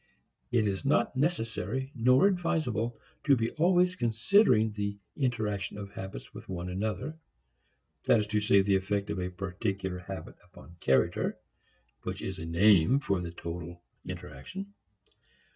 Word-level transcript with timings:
It 0.51 0.65
is 0.65 0.83
not 0.83 1.15
necessary 1.15 1.91
nor 1.93 2.25
advisable 2.25 2.99
to 3.25 3.35
be 3.35 3.51
always 3.51 3.93
considering 3.95 4.71
the 4.71 4.97
interaction 5.15 5.77
of 5.77 5.91
habits 5.91 6.33
with 6.33 6.49
one 6.49 6.69
another, 6.69 7.19
that 8.05 8.19
is 8.19 8.25
to 8.29 8.41
say 8.41 8.63
the 8.63 8.77
effect 8.77 9.11
of 9.11 9.19
a 9.19 9.29
particular 9.29 9.99
habit 9.99 10.37
upon 10.43 10.75
character 10.79 11.37
which 12.01 12.23
is 12.23 12.39
a 12.39 12.45
name 12.47 12.99
for 12.99 13.21
the 13.21 13.29
total 13.29 13.83
interaction. 14.03 14.73